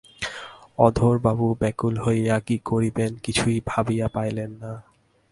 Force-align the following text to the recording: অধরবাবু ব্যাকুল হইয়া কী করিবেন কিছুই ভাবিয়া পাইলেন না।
অধরবাবু 0.79 1.47
ব্যাকুল 1.59 1.95
হইয়া 2.05 2.35
কী 2.39 2.57
করিবেন 2.65 3.11
কিছুই 3.23 3.57
ভাবিয়া 3.65 4.07
পাইলেন 4.07 4.51
না। 4.61 4.71